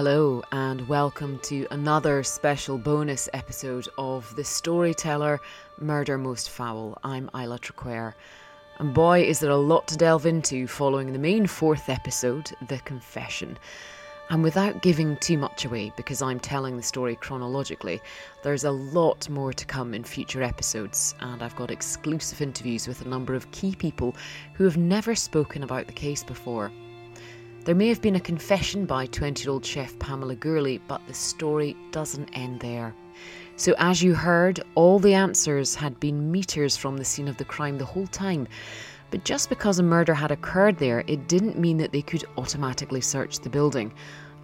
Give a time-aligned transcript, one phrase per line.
[0.00, 5.40] Hello, and welcome to another special bonus episode of The Storyteller
[5.80, 6.96] Murder Most Foul.
[7.02, 8.14] I'm Isla Traquair.
[8.78, 12.78] And boy, is there a lot to delve into following the main fourth episode, The
[12.78, 13.58] Confession.
[14.30, 18.00] And without giving too much away, because I'm telling the story chronologically,
[18.44, 23.04] there's a lot more to come in future episodes, and I've got exclusive interviews with
[23.04, 24.14] a number of key people
[24.54, 26.70] who have never spoken about the case before.
[27.68, 31.12] There may have been a confession by 20 year old chef Pamela Gourley, but the
[31.12, 32.94] story doesn't end there.
[33.56, 37.44] So, as you heard, all the answers had been metres from the scene of the
[37.44, 38.48] crime the whole time.
[39.10, 43.02] But just because a murder had occurred there, it didn't mean that they could automatically
[43.02, 43.92] search the building.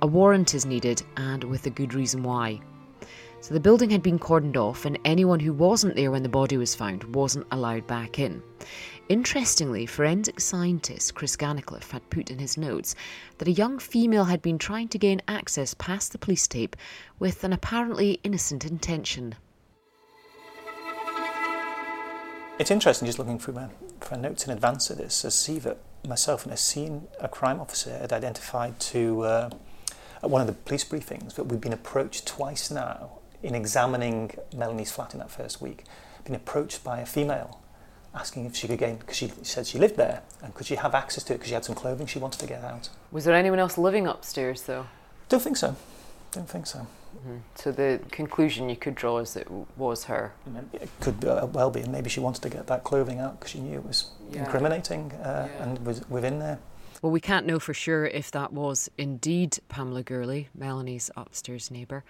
[0.02, 2.61] A warrant is needed, and with a good reason why.
[3.41, 6.59] So the building had been cordoned off, and anyone who wasn't there when the body
[6.59, 8.42] was found wasn't allowed back in.
[9.10, 12.94] Interestingly, forensic scientist Chris Gannicliffe had put in his notes
[13.36, 16.74] that a young female had been trying to gain access past the police tape
[17.19, 19.34] with an apparently innocent intention.
[22.58, 23.69] It's interesting just looking through my,
[24.10, 25.77] my notes in advance of this, to see that
[26.08, 29.50] myself and a scene a crime officer had identified to uh,
[30.22, 34.92] at one of the police briefings that we've been approached twice now in examining Melanie's
[34.92, 35.84] flat in that first week,
[36.25, 37.60] been approached by a female
[38.14, 40.94] asking if she could gain, because she said she lived there, and could she have
[40.94, 42.88] access to it because she had some clothing she wanted to get out.
[43.10, 44.86] Was there anyone else living upstairs though?
[45.28, 45.76] Don't think so.
[46.32, 46.86] Don't think so.
[47.16, 47.36] Mm-hmm.
[47.54, 50.32] So the conclusion you could draw is that it was her.
[50.72, 53.52] It could uh, well be, and maybe she wanted to get that clothing out because
[53.52, 54.44] she knew it was yeah.
[54.44, 55.62] incriminating uh, yeah.
[55.62, 56.58] and was within there.
[57.02, 62.02] Well, we can't know for sure if that was indeed Pamela Gourley, Melanie's upstairs neighbour.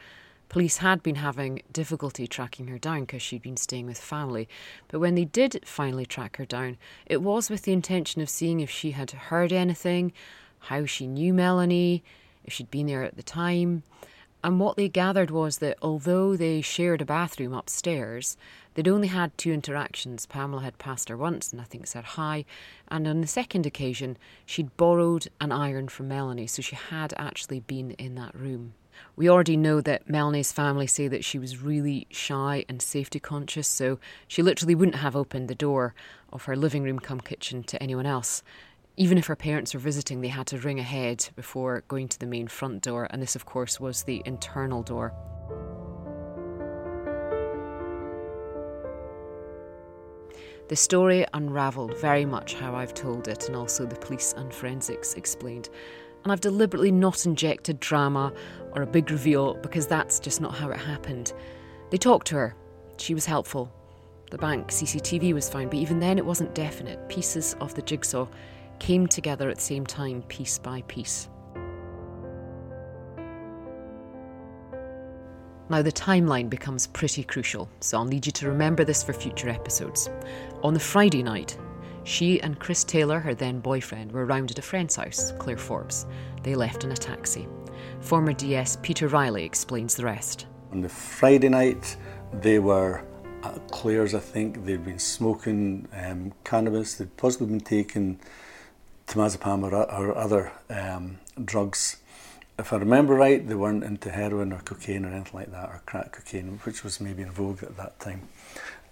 [0.55, 4.49] Police had been having difficulty tracking her down because she'd been staying with family,
[4.87, 8.61] but when they did finally track her down, it was with the intention of seeing
[8.61, 10.13] if she had heard anything,
[10.61, 12.05] how she knew Melanie,
[12.45, 13.83] if she'd been there at the time.
[14.45, 18.37] And what they gathered was that although they shared a bathroom upstairs,
[18.75, 20.25] they'd only had two interactions.
[20.25, 22.45] Pamela had passed her once and I think said hi,
[22.87, 24.17] and on the second occasion,
[24.47, 28.75] she'd borrowed an iron from Melanie, so she had actually been in that room.
[29.17, 33.69] We already know that Melanie's family say that she was really shy and safety conscious,
[33.69, 35.95] so she literally wouldn't have opened the door
[36.33, 38.43] of her living room come kitchen to anyone else.
[38.97, 42.27] Even if her parents were visiting, they had to ring ahead before going to the
[42.27, 45.13] main front door, and this, of course, was the internal door.
[50.67, 55.13] The story unravelled very much how I've told it, and also the police and forensics
[55.13, 55.69] explained.
[56.25, 58.33] And I've deliberately not injected drama
[58.73, 61.33] or a big reveal because that's just not how it happened.
[61.91, 62.57] They talked to her,
[62.97, 63.73] she was helpful.
[64.31, 67.09] The bank CCTV was found, but even then it wasn't definite.
[67.09, 68.27] Pieces of the jigsaw
[68.79, 71.29] came together at the same time, piece by piece.
[75.71, 79.49] Now, the timeline becomes pretty crucial, so I'll need you to remember this for future
[79.49, 80.11] episodes.
[80.63, 81.57] On the Friday night,
[82.05, 86.07] she and Chris Taylor, her then boyfriend, were round at a friend's house, Claire Forbes.
[86.43, 87.49] They left in a taxi.
[88.01, 90.47] Former DS Peter Riley explains the rest.
[90.73, 91.97] On the Friday night,
[92.33, 93.05] they were
[93.43, 94.65] at Claire's, I think.
[94.65, 98.21] They'd been smoking um, cannabis, they'd possibly been taking
[99.07, 101.97] temazepam or, or other um, drugs.
[102.59, 105.83] If I remember right, they weren't into heroin or cocaine or anything like that, or
[105.87, 108.29] crack cocaine, which was maybe in vogue at that time.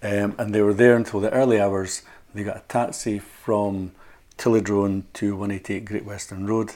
[0.03, 2.01] Um, and they were there until the early hours.
[2.35, 3.93] They got a taxi from
[4.37, 6.73] Tillydrone to 188 Great Western Road.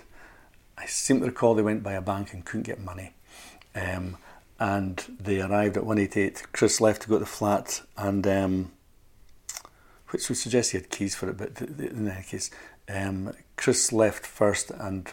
[0.77, 3.13] I seem to recall they went by a bank and couldn't get money.
[3.75, 4.17] Um,
[4.59, 6.47] and they arrived at 188.
[6.53, 8.71] Chris left to go to the flat, and um,
[10.09, 12.49] which would suggest he had keys for it, but in any case,
[12.87, 15.11] um, Chris left first, and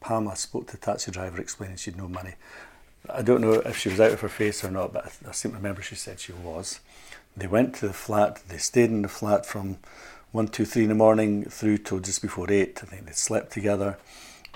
[0.00, 2.34] Pamela spoke to the taxi driver explaining she'd no money.
[3.12, 5.32] I don't know if she was out of her face or not, but I, I
[5.32, 6.80] seem to remember she said she was.
[7.36, 9.78] They went to the flat, they stayed in the flat from
[10.32, 12.80] 1, 2, 3 in the morning through till just before 8.
[12.82, 13.98] I think they slept together,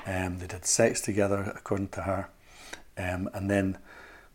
[0.06, 2.28] um, they did sex together, according to her,
[2.96, 3.78] um, and then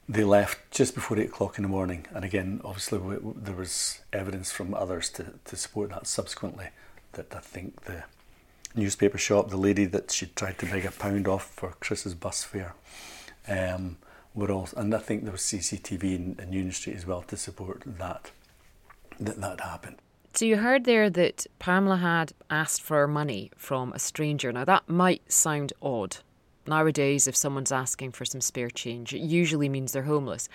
[0.07, 2.05] they left just before 8 o'clock in the morning.
[2.13, 6.67] And again, obviously, w- w- there was evidence from others to, to support that subsequently
[7.13, 8.03] that I think the
[8.75, 12.43] newspaper shop, the lady that she tried to beg a pound off for Chris's bus
[12.43, 12.73] fare,
[13.47, 13.97] um,
[14.33, 17.37] were all, and I think there was CCTV in, in Union Street as well to
[17.37, 18.31] support that
[19.19, 19.97] that that happened.
[20.33, 24.51] So you heard there that Pamela had asked for money from a stranger.
[24.51, 26.17] Now that might sound odd.
[26.65, 30.47] Nowadays, if someone's asking for some spare change, it usually means they're homeless.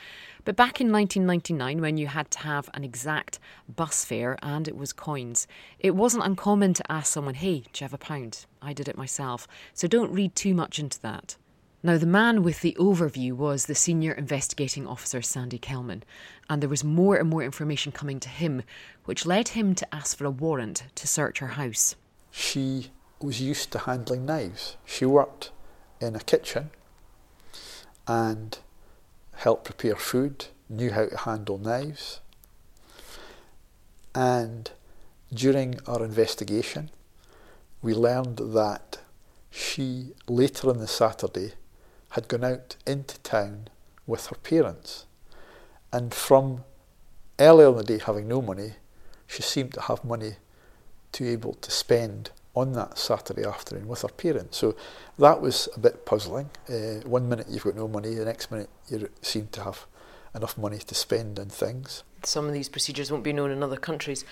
[0.44, 3.38] But back in 1999, when you had to have an exact
[3.68, 5.46] bus fare and it was coins,
[5.78, 8.46] it wasn't uncommon to ask someone, hey, do you have a pound?
[8.62, 9.46] I did it myself.
[9.74, 11.36] So don't read too much into that.
[11.80, 16.02] Now, the man with the overview was the senior investigating officer Sandy Kelman,
[16.50, 18.62] and there was more and more information coming to him,
[19.04, 21.94] which led him to ask for a warrant to search her house.
[22.32, 22.90] She
[23.20, 24.76] was used to handling knives.
[24.84, 25.52] She worked
[26.00, 26.70] in a kitchen
[28.08, 28.58] and
[29.36, 32.20] helped prepare food, knew how to handle knives.
[34.16, 34.68] And
[35.32, 36.90] during our investigation,
[37.82, 38.98] we learned that
[39.48, 41.52] she, later on the Saturday,
[42.18, 43.68] had gone out into town
[44.06, 45.06] with her parents.
[45.92, 46.64] And from
[47.38, 48.72] earlier in the day having no money,
[49.26, 50.32] she seemed to have money
[51.12, 54.58] to be able to spend on that Saturday afternoon with her parents.
[54.58, 54.74] So
[55.18, 56.50] that was a bit puzzling.
[56.68, 59.86] Uh, one minute you've got no money, the next minute you seem to have
[60.34, 62.02] enough money to spend on things.
[62.24, 64.24] Some of these procedures won't be known in other countries.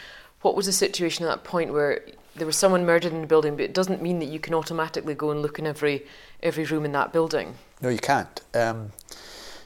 [0.43, 2.03] What was the situation at that point where
[2.35, 5.15] there was someone murdered in the building, but it doesn't mean that you can automatically
[5.15, 6.07] go and look in every
[6.43, 7.55] every room in that building?
[7.81, 8.41] No, you can't.
[8.55, 8.93] Um,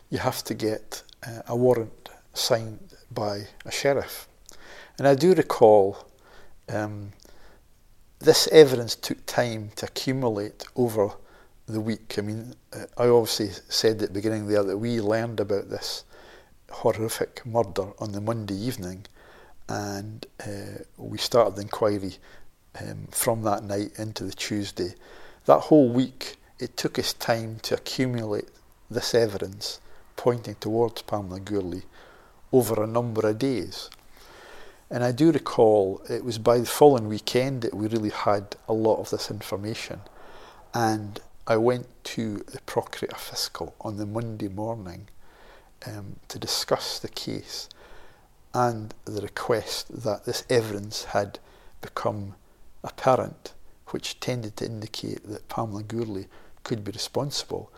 [0.08, 4.28] you have to get uh, a warrant signed by a sheriff.
[4.99, 6.06] And I do recall
[6.69, 7.12] um,
[8.19, 11.11] this evidence took time to accumulate over
[11.66, 12.16] the week.
[12.19, 16.05] I mean, uh, I obviously said at the beginning there that we learned about this
[16.70, 19.06] horrific murder on the Monday evening,
[19.70, 22.14] and uh, we started the inquiry
[22.81, 24.94] um, from that night into the Tuesday.
[25.46, 28.49] That whole week, it took us time to accumulate
[28.90, 29.81] this evidence
[30.17, 31.84] pointing towards Pamela Gourley
[32.52, 33.88] over a number of days.
[34.90, 38.73] And I do recall it was by the following weekend that we really had a
[38.73, 40.00] lot of this information.
[40.75, 45.06] And I went to the Procurator Fiscal on the Monday morning
[45.87, 47.69] um, to discuss the case
[48.52, 51.38] and the request that this evidence had
[51.81, 52.35] become
[52.82, 53.55] apparent,
[53.88, 56.26] which tended to indicate that Pamela Gourley
[56.62, 57.73] could be responsible.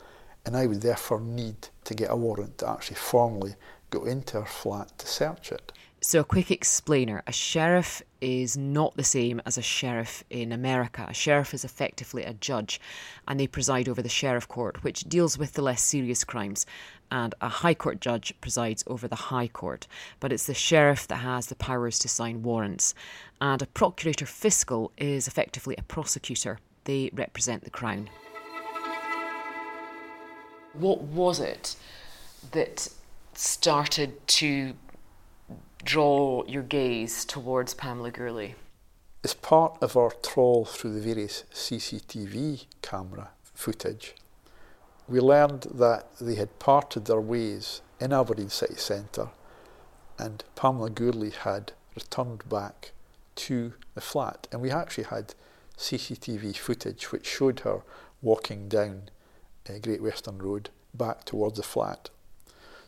[0.45, 3.55] And I would therefore need to get a warrant to actually formally
[3.91, 5.73] go into her flat to search it.
[6.05, 11.07] So, a quick explainer a sheriff is not the same as a sheriff in America.
[11.09, 12.81] A sheriff is effectively a judge,
[13.29, 16.67] and they preside over the sheriff court, which deals with the less serious crimes.
[17.13, 19.87] And a high court judge presides over the high court.
[20.19, 22.97] But it's the sheriff that has the powers to sign warrants.
[23.41, 28.11] And a procurator fiscal is effectively a prosecutor, they represent the crown.
[30.73, 31.77] What was it
[32.51, 32.89] that
[33.35, 34.75] started to
[35.85, 38.55] draw your gaze towards Pamela Gourley?
[39.25, 44.15] As part of our trawl through the various CCTV camera footage,
[45.09, 49.29] we learned that they had parted their ways in Aberdeen City Centre
[50.19, 52.93] and Pamela Gourley had returned back
[53.35, 54.47] to the flat.
[54.53, 55.35] And we actually had
[55.77, 57.83] CCTV footage which showed her
[58.21, 59.11] walking down
[59.69, 62.11] uh, Great Western Road back towards the flat.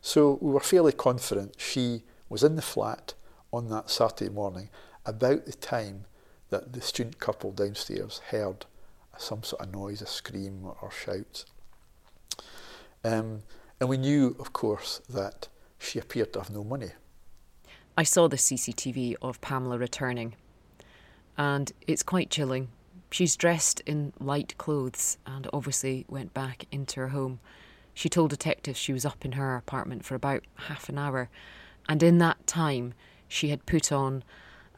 [0.00, 3.14] So we were fairly confident she was in the flat
[3.52, 4.70] on that Saturday morning
[5.06, 6.04] about the time
[6.50, 8.66] that the student couple downstairs heard
[9.18, 11.46] some sort of noise, a scream or, or shouts.
[13.04, 13.42] Um,
[13.80, 15.48] and we knew, of course, that
[15.78, 16.90] she appeared to have no money.
[17.96, 20.34] I saw the CCTV of Pamela returning,
[21.36, 22.68] and it's quite chilling.
[23.10, 27.38] She's dressed in light clothes and obviously went back into her home.
[27.93, 31.28] She told detectives she was up in her apartment for about half an hour
[31.88, 32.94] and in that time,
[33.29, 34.24] she had put on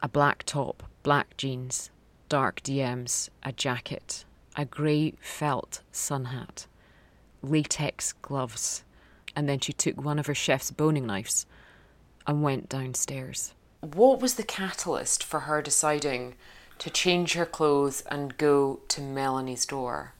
[0.01, 1.89] a black top, black jeans,
[2.29, 6.67] dark DMs, a jacket, a grey felt sun hat,
[7.41, 8.83] latex gloves,
[9.35, 11.45] and then she took one of her chef's boning knives
[12.25, 13.53] and went downstairs.
[13.81, 16.35] What was the catalyst for her deciding
[16.79, 20.13] to change her clothes and go to Melanie's door?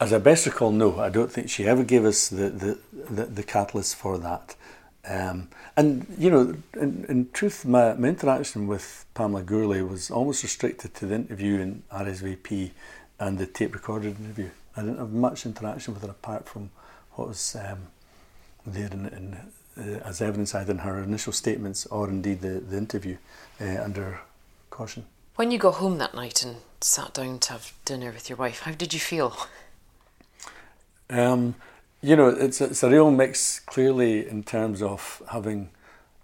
[0.00, 3.24] As I best recall, no, I don't think she ever gave us the, the, the,
[3.24, 4.54] the catalyst for that.
[5.08, 10.42] Um, and, you know, in, in truth, my, my interaction with Pamela Gourley was almost
[10.42, 12.70] restricted to the interview in RSVP
[13.18, 14.50] and the tape recorded interview.
[14.76, 16.70] I didn't have much interaction with her apart from
[17.12, 17.88] what was um,
[18.66, 19.36] there in, in,
[19.76, 23.16] uh, as evidence either in her initial statements or indeed the, the interview
[23.60, 24.20] uh, under
[24.70, 25.04] caution.
[25.36, 28.60] When you got home that night and sat down to have dinner with your wife,
[28.60, 29.36] how did you feel?
[31.10, 31.54] Um,
[32.02, 35.70] you know, it's it's a real mix clearly in terms of having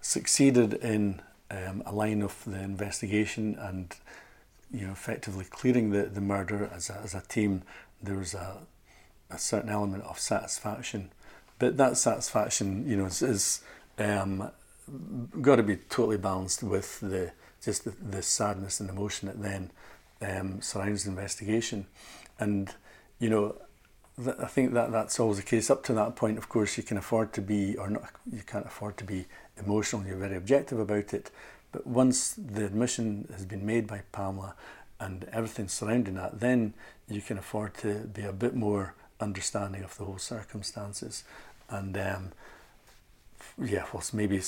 [0.00, 1.20] succeeded in
[1.50, 3.94] um, a line of the investigation and
[4.72, 7.62] you know effectively clearing the, the murder as a, as a team.
[8.02, 8.58] There was a,
[9.30, 11.10] a certain element of satisfaction,
[11.60, 13.60] but that satisfaction, you know, is, is
[13.98, 14.50] um,
[15.40, 17.30] got to be totally balanced with the
[17.64, 19.70] just the, the sadness and emotion that then
[20.22, 21.86] um, surrounds the investigation,
[22.40, 22.74] and
[23.20, 23.54] you know
[24.18, 25.70] I think that that's always the case.
[25.70, 28.66] Up to that point, of course, you can afford to be, or not, you can't
[28.66, 30.04] afford to be emotional.
[30.04, 31.30] You're very objective about it.
[31.70, 34.54] But once the admission has been made by Pamela
[34.98, 36.74] and everything surrounding that, then
[37.08, 41.22] you can afford to be a bit more understanding of the whole circumstances.
[41.68, 42.32] And um,
[43.62, 44.40] yeah, was maybe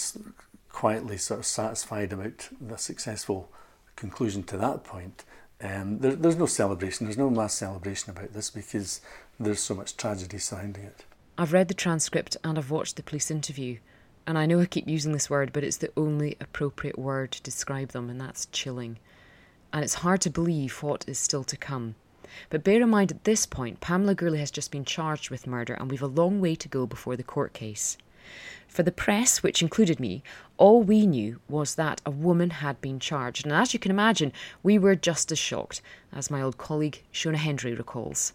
[0.71, 3.51] quietly sort of satisfied about the successful
[3.97, 5.25] conclusion to that point.
[5.63, 9.01] Um, there, there's no celebration, there's no mass celebration about this because
[9.39, 11.05] there's so much tragedy surrounding it.
[11.37, 13.79] I've read the transcript and I've watched the police interview,
[14.27, 17.43] and I know I keep using this word, but it's the only appropriate word to
[17.43, 18.99] describe them, and that's chilling.
[19.73, 21.95] And it's hard to believe what is still to come.
[22.49, 25.75] But bear in mind at this point, Pamela Gourley has just been charged with murder,
[25.75, 27.97] and we've a long way to go before the court case.
[28.69, 30.23] For the press, which included me,
[30.57, 34.33] all we knew was that a woman had been charged, and as you can imagine,
[34.63, 38.33] we were just as shocked, as my old colleague Shona Hendry recalls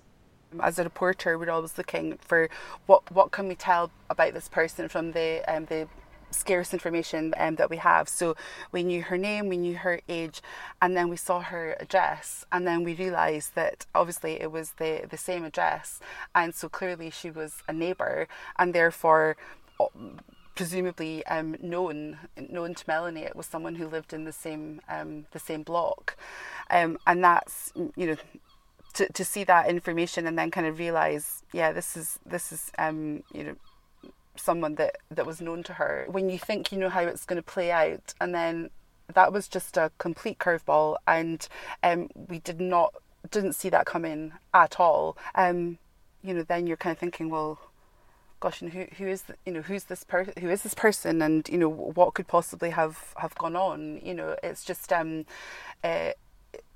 [0.62, 2.50] as a reporter, we're always looking for
[2.86, 5.88] what what can we tell about this person from the um, the
[6.32, 8.10] scarce information um, that we have.
[8.10, 8.36] So
[8.72, 10.42] we knew her name, we knew her age,
[10.82, 15.06] and then we saw her address, and then we realised that obviously it was the
[15.10, 16.00] the same address,
[16.34, 18.28] and so clearly she was a neighbour,
[18.58, 19.38] and therefore.
[20.56, 25.26] Presumably um, known known to Melanie, it was someone who lived in the same um,
[25.32, 26.16] the same block,
[26.70, 28.16] um, and that's you know
[28.96, 32.72] to, to see that information and then kind of realize, yeah, this is this is
[32.78, 33.56] um, you know
[34.38, 36.06] someone that that was known to her.
[36.10, 38.70] When you think you know how it's going to play out, and then
[39.14, 41.48] that was just a complete curveball, and
[41.84, 42.94] um, we did not
[43.30, 45.18] didn't see that coming at all.
[45.36, 45.78] Um,
[46.24, 47.60] you know, then you're kind of thinking, well,
[48.40, 50.34] gosh, and who who is the, you know who's this person?
[50.40, 51.22] Who is this person?
[51.22, 54.00] And you know what could possibly have have gone on?
[54.04, 55.26] You know, it's just um,
[55.84, 56.12] uh,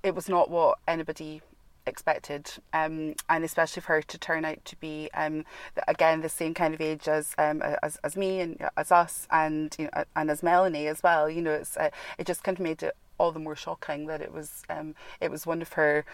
[0.04, 1.42] it was not what anybody
[1.86, 5.46] expected, um, and especially for her to turn out to be um,
[5.88, 9.75] again the same kind of age as um, as, as me and as us, and
[9.78, 11.30] you know, and as Melanie as well.
[11.30, 14.22] You know, it's uh, it just kind of made it all the more shocking that
[14.22, 16.06] it was um, it was one of her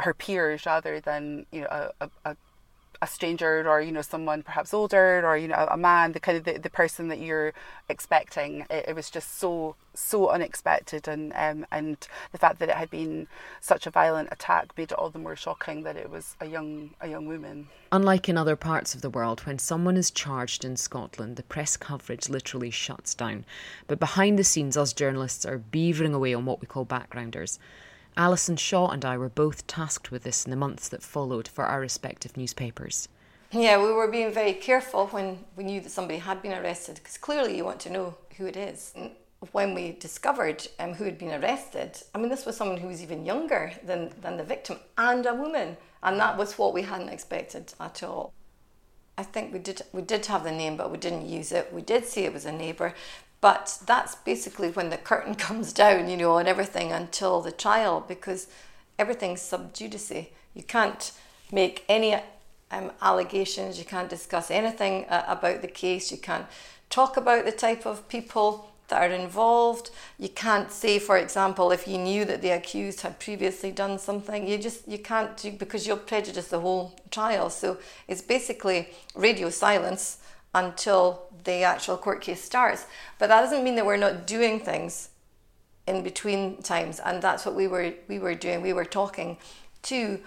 [0.00, 2.36] her peers rather than you know a, a, a
[3.06, 6.44] stranger or you know someone perhaps older or you know a man the kind of
[6.44, 7.52] the, the person that you're
[7.88, 12.76] expecting it, it was just so so unexpected and um, and the fact that it
[12.76, 13.26] had been
[13.60, 16.90] such a violent attack made it all the more shocking that it was a young
[17.00, 17.68] a young woman.
[17.90, 21.76] Unlike in other parts of the world when someone is charged in Scotland the press
[21.76, 23.44] coverage literally shuts down.
[23.86, 27.58] But behind the scenes us journalists are beavering away on what we call backgrounders
[28.16, 31.64] Alison Shaw and I were both tasked with this in the months that followed for
[31.64, 33.08] our respective newspapers.
[33.50, 37.18] Yeah, we were being very careful when we knew that somebody had been arrested because
[37.18, 38.94] clearly you want to know who it is.
[39.50, 43.02] When we discovered um, who had been arrested, I mean, this was someone who was
[43.02, 47.08] even younger than, than the victim and a woman, and that was what we hadn't
[47.08, 48.32] expected at all.
[49.18, 51.72] I think we did we did have the name, but we didn't use it.
[51.72, 52.94] We did say it was a neighbour,
[53.42, 58.02] but that's basically when the curtain comes down, you know, on everything until the trial
[58.08, 58.46] because
[58.98, 60.10] everything's sub judice.
[60.54, 61.12] You can't
[61.50, 62.14] make any
[62.70, 66.46] um, allegations, you can't discuss anything uh, about the case, you can't
[66.88, 69.90] talk about the type of people that are involved.
[70.18, 74.46] You can't say, for example, if you knew that the accused had previously done something,
[74.46, 77.50] you just you can't do because you'll prejudice the whole trial.
[77.50, 80.18] So it's basically radio silence
[80.54, 82.86] until the actual court case starts.
[83.18, 85.08] But that doesn't mean that we're not doing things
[85.86, 88.62] in between times, and that's what we were we were doing.
[88.62, 89.38] We were talking
[89.82, 90.20] to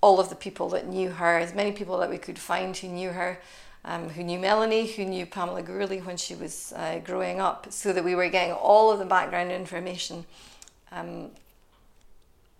[0.00, 2.88] all of the people that knew her, as many people that we could find who
[2.88, 3.40] knew her,
[3.84, 7.92] um, who knew Melanie, who knew Pamela Gourley when she was uh, growing up, so
[7.92, 10.24] that we were getting all of the background information.
[10.90, 11.30] Um,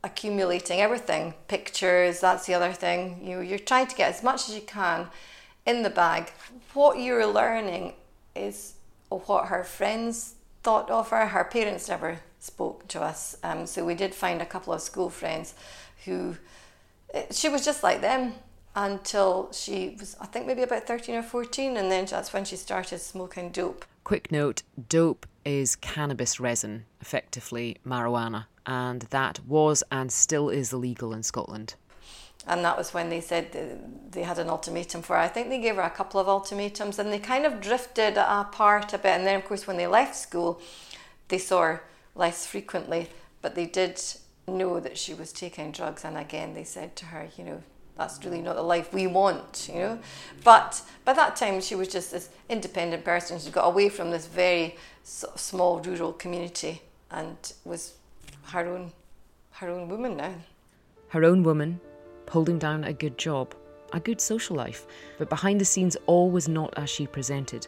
[0.04, 4.54] accumulating everything pictures that's the other thing you you're trying to get as much as
[4.56, 5.06] you can
[5.66, 6.33] in the bag
[6.75, 7.95] what you're learning
[8.35, 8.75] is
[9.09, 11.26] what her friends thought of her.
[11.26, 15.11] Her parents never spoke to us, um, so we did find a couple of school
[15.11, 15.54] friends
[16.04, 16.37] who
[17.12, 18.35] eh, she was just like them
[18.75, 22.57] until she was, I think, maybe about 13 or 14, and then that's when she
[22.57, 23.85] started smoking dope.
[24.04, 31.12] Quick note dope is cannabis resin, effectively marijuana, and that was and still is illegal
[31.12, 31.75] in Scotland
[32.46, 33.80] and that was when they said
[34.11, 35.22] they had an ultimatum for her.
[35.22, 38.92] I think they gave her a couple of ultimatums and they kind of drifted apart
[38.92, 39.12] a bit.
[39.12, 40.61] And then, of course, when they left school,
[41.28, 41.82] they saw her
[42.14, 43.08] less frequently,
[43.42, 44.02] but they did
[44.49, 46.04] know that she was taking drugs.
[46.04, 47.62] And again, they said to her, you know,
[47.96, 49.99] that's really not the life we want, you know.
[50.42, 53.38] But by that time, she was just this independent person.
[53.38, 57.94] She got away from this very small rural community and was
[58.46, 58.92] her own,
[59.52, 60.34] her own woman now.
[61.08, 61.80] Her own woman,
[62.32, 63.54] holding down a good job,
[63.92, 64.86] a good social life.
[65.18, 67.66] But behind the scenes, all was not as she presented.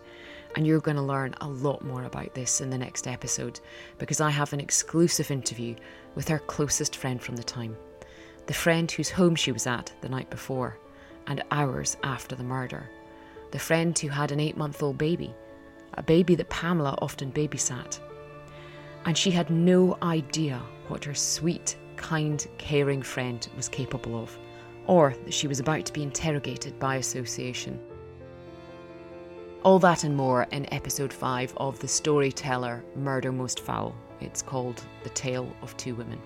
[0.57, 3.61] And you're going to learn a lot more about this in the next episode
[3.99, 5.75] because I have an exclusive interview
[6.15, 7.77] with her closest friend from the time.
[8.47, 10.79] The friend whose home she was at the night before
[11.27, 12.89] and hours after the murder.
[13.51, 15.35] The friend who had an eight month old baby,
[15.95, 18.01] a baby that Pamela often babysat.
[19.05, 24.39] And she had no idea what her sweet, kind, caring friend was capable of,
[24.87, 27.79] or that she was about to be interrogated by association.
[29.63, 33.95] All that and more in episode 5 of The Storyteller Murder Most Foul.
[34.21, 36.21] It's called The Tale of Two Women.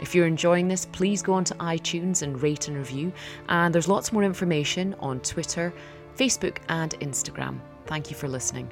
[0.00, 3.12] If you're enjoying this, please go onto iTunes and rate and review.
[3.48, 5.72] And there's lots more information on Twitter,
[6.16, 7.60] Facebook, and Instagram.
[7.86, 8.70] Thank you for listening.